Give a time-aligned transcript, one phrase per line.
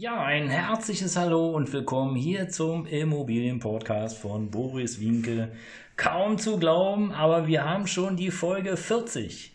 [0.00, 5.50] Ja, ein herzliches Hallo und willkommen hier zum Immobilienpodcast von Boris Winke.
[5.96, 9.52] Kaum zu glauben, aber wir haben schon die Folge 40.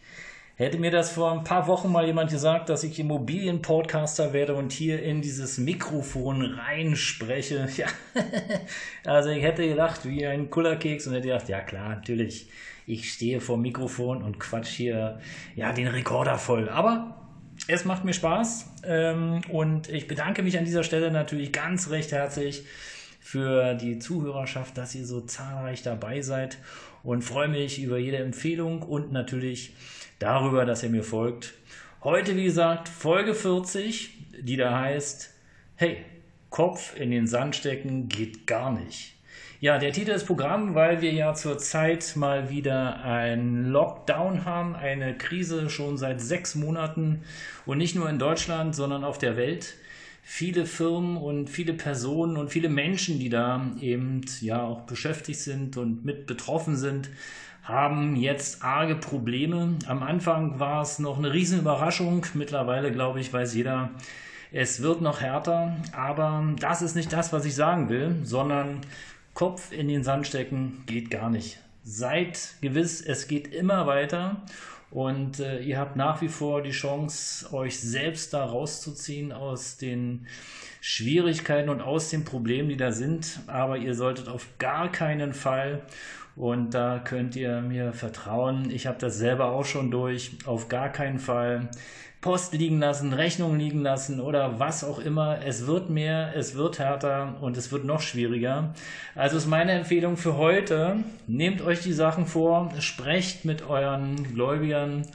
[0.57, 4.73] Hätte mir das vor ein paar Wochen mal jemand gesagt, dass ich Immobilienpodcaster werde und
[4.73, 7.87] hier in dieses Mikrofon reinspreche, ja,
[9.05, 12.49] also ich hätte gedacht, wie ein Kullerkeks und hätte gedacht, ja klar, natürlich,
[12.85, 15.21] ich stehe vor Mikrofon und quatsch hier,
[15.55, 16.67] ja, den Rekorder voll.
[16.67, 17.22] Aber
[17.67, 22.11] es macht mir Spaß ähm, und ich bedanke mich an dieser Stelle natürlich ganz recht
[22.11, 22.63] herzlich
[23.19, 26.57] für die Zuhörerschaft, dass ihr so zahlreich dabei seid
[27.03, 29.73] und freue mich über jede Empfehlung und natürlich
[30.19, 31.53] darüber, dass ihr mir folgt.
[32.03, 35.31] Heute, wie gesagt, Folge 40, die da heißt,
[35.75, 36.03] hey,
[36.49, 39.15] Kopf in den Sand stecken geht gar nicht.
[39.63, 45.17] Ja, der Titel des Programms, weil wir ja zurzeit mal wieder ein Lockdown haben, eine
[45.17, 47.21] Krise schon seit sechs Monaten
[47.65, 49.75] und nicht nur in Deutschland, sondern auf der Welt.
[50.21, 55.77] Viele Firmen und viele Personen und viele Menschen, die da eben ja auch beschäftigt sind
[55.77, 57.09] und mit betroffen sind,
[57.63, 59.77] haben jetzt arge Probleme.
[59.87, 62.25] Am Anfang war es noch eine Riesenüberraschung.
[62.33, 63.91] Mittlerweile, glaube ich, weiß jeder,
[64.51, 65.77] es wird noch härter.
[65.93, 68.81] Aber das ist nicht das, was ich sagen will, sondern
[69.33, 71.59] Kopf in den Sand stecken geht gar nicht.
[71.83, 74.41] Seid gewiss, es geht immer weiter
[74.91, 80.27] und äh, ihr habt nach wie vor die Chance, euch selbst da rauszuziehen aus den
[80.81, 83.39] Schwierigkeiten und aus den Problemen, die da sind.
[83.47, 85.81] Aber ihr solltet auf gar keinen Fall,
[86.35, 90.89] und da könnt ihr mir vertrauen, ich habe das selber auch schon durch, auf gar
[90.89, 91.69] keinen Fall
[92.23, 95.39] Post liegen lassen, Rechnungen liegen lassen oder was auch immer.
[95.43, 98.73] Es wird mehr, es wird härter und es wird noch schwieriger.
[99.13, 105.05] Also ist meine Empfehlung für heute, nehmt euch die Sachen vor, sprecht mit euren Gläubigern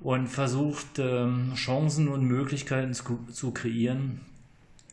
[0.00, 4.20] und versucht ähm, Chancen und Möglichkeiten zu, zu kreieren,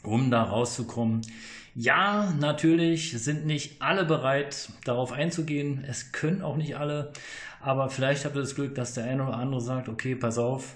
[0.03, 1.21] um da rauszukommen.
[1.73, 5.83] Ja, natürlich sind nicht alle bereit, darauf einzugehen.
[5.87, 7.11] Es können auch nicht alle.
[7.61, 10.75] Aber vielleicht habt ihr das Glück, dass der eine oder andere sagt, okay, pass auf,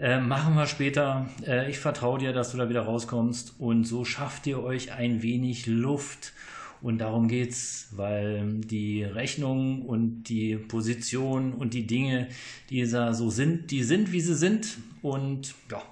[0.00, 1.28] äh, machen wir später.
[1.46, 3.54] Äh, ich vertraue dir, dass du da wieder rauskommst.
[3.58, 6.32] Und so schafft ihr euch ein wenig Luft.
[6.80, 12.28] Und darum geht's, weil die Rechnungen und die Positionen und die Dinge,
[12.70, 14.78] die da so sind, die sind, wie sie sind.
[15.02, 15.82] Und ja,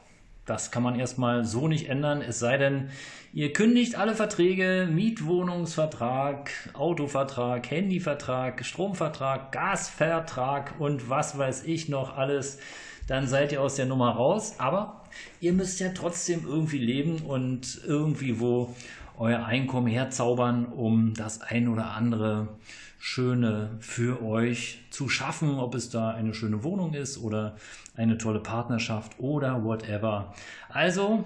[0.46, 2.88] das kann man erstmal so nicht ändern, es sei denn,
[3.34, 12.58] ihr kündigt alle Verträge, Mietwohnungsvertrag, Autovertrag, Handyvertrag, Stromvertrag, Gasvertrag und was weiß ich noch alles
[13.08, 14.54] dann seid ihr aus der Nummer raus.
[14.58, 15.02] Aber
[15.40, 18.74] ihr müsst ja trotzdem irgendwie leben und irgendwie wo
[19.18, 22.48] euer Einkommen herzaubern, um das ein oder andere
[23.00, 27.56] Schöne für euch zu schaffen, ob es da eine schöne Wohnung ist oder
[27.96, 30.34] eine tolle Partnerschaft oder whatever.
[30.68, 31.24] Also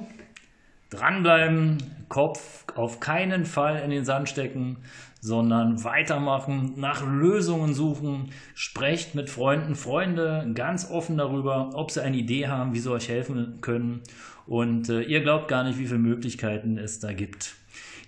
[0.93, 4.79] dranbleiben, Kopf auf keinen Fall in den Sand stecken,
[5.21, 12.17] sondern weitermachen, nach Lösungen suchen, sprecht mit Freunden, Freunde ganz offen darüber, ob sie eine
[12.17, 14.03] Idee haben, wie sie euch helfen können.
[14.47, 17.55] Und äh, ihr glaubt gar nicht, wie viele Möglichkeiten es da gibt.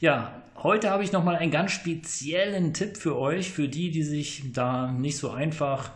[0.00, 4.52] Ja, heute habe ich nochmal einen ganz speziellen Tipp für euch, für die, die sich
[4.52, 5.92] da nicht so einfach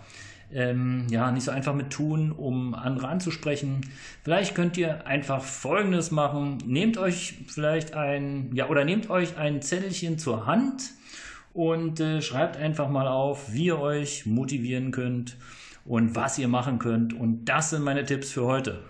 [0.53, 3.82] ähm, ja, nicht so einfach mit tun, um andere anzusprechen.
[4.25, 6.59] Vielleicht könnt ihr einfach Folgendes machen.
[6.66, 10.92] Nehmt euch vielleicht ein, ja, oder nehmt euch ein Zettelchen zur Hand
[11.53, 15.37] und äh, schreibt einfach mal auf, wie ihr euch motivieren könnt
[15.84, 17.12] und was ihr machen könnt.
[17.12, 18.82] Und das sind meine Tipps für heute.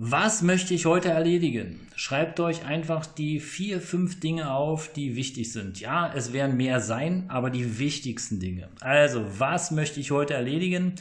[0.00, 1.80] Was möchte ich heute erledigen?
[1.96, 5.80] Schreibt euch einfach die vier, fünf Dinge auf, die wichtig sind.
[5.80, 8.68] Ja, es werden mehr sein, aber die wichtigsten Dinge.
[8.78, 10.92] Also, was möchte ich heute erledigen?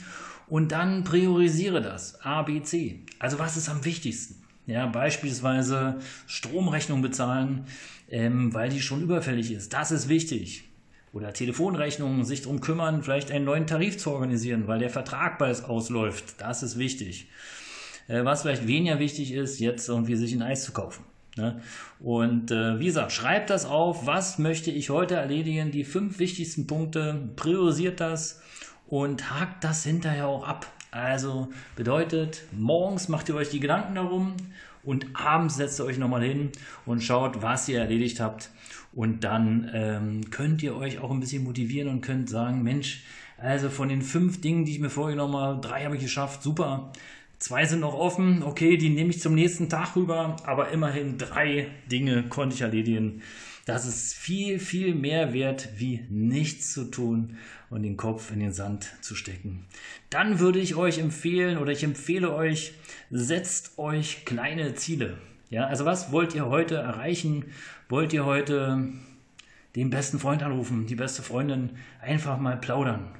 [0.47, 2.19] Und dann priorisiere das.
[2.23, 3.01] A, B, C.
[3.19, 4.41] Also, was ist am wichtigsten?
[4.65, 7.67] Ja, beispielsweise Stromrechnung bezahlen,
[8.09, 9.73] ähm, weil die schon überfällig ist.
[9.73, 10.63] Das ist wichtig.
[11.13, 15.65] Oder Telefonrechnungen, sich darum kümmern, vielleicht einen neuen Tarif zu organisieren, weil der Vertrag bald
[15.65, 16.41] ausläuft.
[16.41, 17.27] Das ist wichtig.
[18.07, 21.03] Äh, was vielleicht weniger wichtig ist, jetzt irgendwie sich ein Eis zu kaufen.
[21.35, 21.61] Ne?
[21.99, 26.67] Und äh, wie gesagt, schreibt das auf, was möchte ich heute erledigen, die fünf wichtigsten
[26.67, 28.41] Punkte, priorisiert das
[28.87, 30.65] und hakt das hinterher auch ab.
[30.89, 34.33] Also bedeutet, morgens macht ihr euch die Gedanken darum
[34.83, 36.51] und abends setzt ihr euch nochmal hin
[36.85, 38.49] und schaut, was ihr erledigt habt.
[38.93, 43.03] Und dann ähm, könnt ihr euch auch ein bisschen motivieren und könnt sagen, Mensch,
[43.37, 46.91] also von den fünf Dingen, die ich mir vorgenommen habe, drei habe ich geschafft, super.
[47.39, 51.67] Zwei sind noch offen, okay, die nehme ich zum nächsten Tag rüber, aber immerhin drei
[51.91, 53.21] Dinge konnte ich erledigen.
[53.65, 57.37] Das ist viel, viel mehr wert, wie nichts zu tun
[57.69, 59.65] und den Kopf in den Sand zu stecken.
[60.09, 62.73] Dann würde ich euch empfehlen oder ich empfehle euch,
[63.11, 65.17] setzt euch kleine Ziele.
[65.49, 67.45] Ja, also was wollt ihr heute erreichen?
[67.87, 68.87] Wollt ihr heute
[69.75, 73.11] den besten Freund anrufen, die beste Freundin einfach mal plaudern?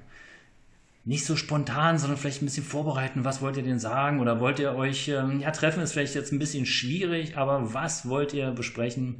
[1.07, 3.23] Nicht so spontan, sondern vielleicht ein bisschen vorbereiten.
[3.23, 4.19] Was wollt ihr denn sagen?
[4.19, 8.09] Oder wollt ihr euch, ähm, ja, treffen ist vielleicht jetzt ein bisschen schwierig, aber was
[8.09, 9.15] wollt ihr besprechen?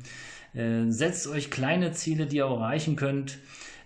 [0.54, 3.38] Äh, setzt euch kleine Ziele, die ihr auch erreichen könnt.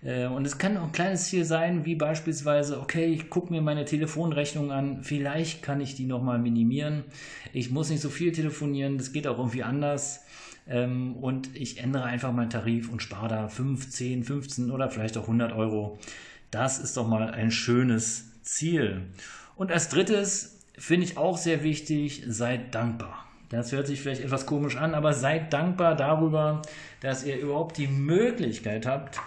[0.04, 3.62] Äh, und es kann auch ein kleines Ziel sein, wie beispielsweise, okay, ich gucke mir
[3.62, 7.04] meine Telefonrechnung an, vielleicht kann ich die nochmal minimieren.
[7.54, 10.26] Ich muss nicht so viel telefonieren, das geht auch irgendwie anders.
[10.68, 15.18] Ähm, und ich ändere einfach meinen Tarif und spare da 5, 10, 15 oder vielleicht
[15.18, 16.00] auch 100 Euro.
[16.52, 19.04] Das ist doch mal ein schönes Ziel.
[19.56, 23.26] Und als drittes finde ich auch sehr wichtig, seid dankbar.
[23.50, 26.62] Das hört sich vielleicht etwas komisch an, aber seid dankbar darüber,
[27.02, 29.20] dass ihr überhaupt die Möglichkeit habt,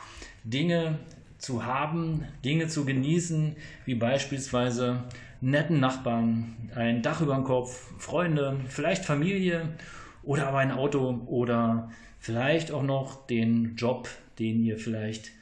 [0.45, 0.99] Dinge
[1.39, 5.05] zu haben, Dinge zu genießen, wie beispielsweise
[5.41, 9.69] netten Nachbarn, ein Dach über dem Kopf, Freunde, vielleicht Familie
[10.23, 15.33] oder aber ein Auto oder vielleicht auch noch den Job, den ihr vielleicht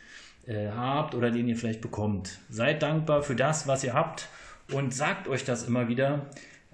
[0.46, 2.38] äh, habt oder den ihr vielleicht bekommt.
[2.48, 4.28] Seid dankbar für das, was ihr habt
[4.72, 6.26] und sagt euch das immer wieder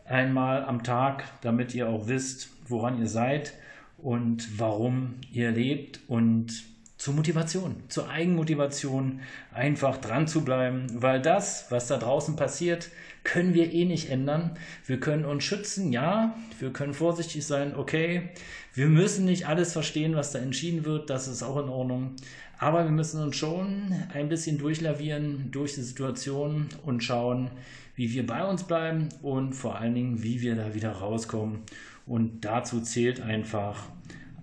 [0.05, 3.55] einmal am Tag, damit ihr auch wisst, woran ihr seid
[3.99, 6.65] und warum ihr lebt und
[6.99, 9.21] zur Motivation, zur Eigenmotivation
[9.55, 12.91] einfach dran zu bleiben, weil das, was da draußen passiert,
[13.23, 14.57] können wir eh nicht ändern.
[14.85, 18.31] Wir können uns schützen, ja, wir können vorsichtig sein, okay.
[18.75, 22.17] Wir müssen nicht alles verstehen, was da entschieden wird, das ist auch in Ordnung.
[22.59, 27.51] Aber wir müssen uns schon ein bisschen durchlavieren durch die Situation und schauen,
[27.95, 31.61] wie wir bei uns bleiben und vor allen Dingen, wie wir da wieder rauskommen.
[32.07, 33.85] Und dazu zählt einfach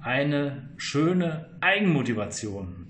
[0.06, 2.86] eine schöne Eigenmotivation.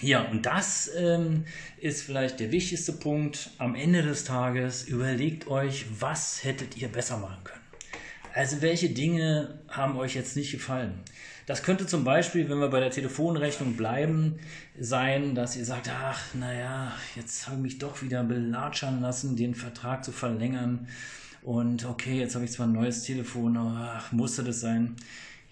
[0.00, 1.44] Ja, und das ähm,
[1.78, 3.50] ist vielleicht der wichtigste Punkt.
[3.58, 7.60] Am Ende des Tages überlegt euch, was hättet ihr besser machen können.
[8.34, 10.94] Also welche Dinge haben euch jetzt nicht gefallen?
[11.46, 14.40] Das könnte zum Beispiel, wenn wir bei der Telefonrechnung bleiben,
[14.76, 19.54] sein, dass ihr sagt, ach, naja, jetzt habe ich mich doch wieder belatschern lassen, den
[19.54, 20.88] Vertrag zu verlängern.
[21.42, 24.96] Und okay, jetzt habe ich zwar ein neues Telefon, aber ach, musste das sein?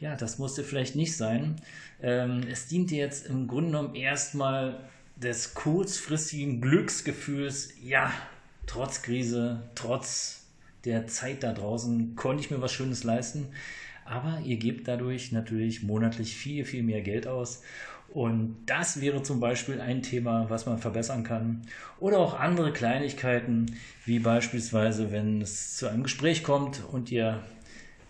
[0.00, 1.56] Ja, das musste vielleicht nicht sein.
[2.00, 4.80] Ähm, es diente jetzt im Grunde genommen erstmal
[5.16, 8.10] des kurzfristigen Glücksgefühls, ja,
[8.66, 10.46] trotz Krise, trotz
[10.86, 13.48] der Zeit da draußen konnte ich mir was Schönes leisten.
[14.06, 17.62] Aber ihr gebt dadurch natürlich monatlich viel, viel mehr Geld aus.
[18.08, 21.60] Und das wäre zum Beispiel ein Thema, was man verbessern kann.
[22.00, 23.66] Oder auch andere Kleinigkeiten,
[24.06, 27.40] wie beispielsweise, wenn es zu einem Gespräch kommt und ihr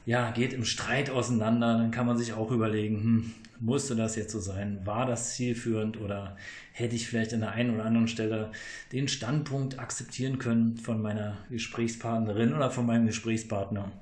[0.06, 4.32] ja, geht im Streit auseinander, dann kann man sich auch überlegen, hm, musste das jetzt
[4.32, 4.80] so sein?
[4.84, 6.36] War das zielführend oder
[6.72, 8.50] hätte ich vielleicht an der einen oder anderen Stelle
[8.92, 13.92] den Standpunkt akzeptieren können von meiner Gesprächspartnerin oder von meinem Gesprächspartner?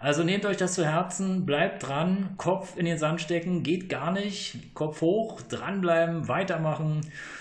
[0.00, 4.12] Also nehmt euch das zu Herzen, bleibt dran, Kopf in den Sand stecken, geht gar
[4.12, 7.00] nicht, Kopf hoch, dranbleiben, weitermachen.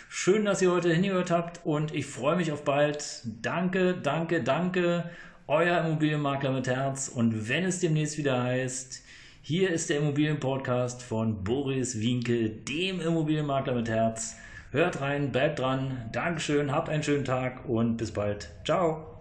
[0.10, 3.22] Schön, dass ihr heute hingehört habt und ich freue mich auf bald.
[3.44, 5.08] Danke, danke, danke
[5.48, 7.08] euer Immobilienmakler mit Herz.
[7.08, 9.04] Und wenn es demnächst wieder heißt,
[9.42, 14.36] hier ist der Immobilienpodcast von Boris Winkel, dem Immobilienmakler mit Herz.
[14.72, 16.10] Hört rein, bleibt dran.
[16.12, 18.50] Dankeschön, habt einen schönen Tag und bis bald.
[18.66, 19.17] Ciao.